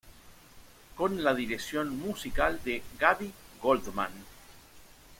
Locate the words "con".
0.95-1.23